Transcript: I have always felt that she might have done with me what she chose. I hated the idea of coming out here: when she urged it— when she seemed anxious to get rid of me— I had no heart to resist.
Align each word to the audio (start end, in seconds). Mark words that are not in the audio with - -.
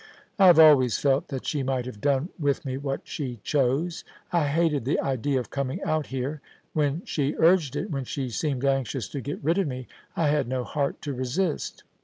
I 0.39 0.47
have 0.47 0.57
always 0.57 0.97
felt 0.97 1.27
that 1.27 1.45
she 1.45 1.61
might 1.61 1.85
have 1.85 2.01
done 2.01 2.29
with 2.39 2.65
me 2.65 2.75
what 2.75 3.01
she 3.03 3.39
chose. 3.43 4.03
I 4.31 4.47
hated 4.47 4.83
the 4.83 4.99
idea 4.99 5.39
of 5.39 5.51
coming 5.51 5.79
out 5.83 6.07
here: 6.07 6.41
when 6.73 7.05
she 7.05 7.35
urged 7.37 7.75
it— 7.75 7.91
when 7.91 8.05
she 8.05 8.31
seemed 8.31 8.65
anxious 8.65 9.07
to 9.09 9.21
get 9.21 9.43
rid 9.43 9.59
of 9.59 9.67
me— 9.67 9.87
I 10.15 10.29
had 10.29 10.47
no 10.47 10.63
heart 10.63 11.03
to 11.03 11.13
resist. 11.13 11.83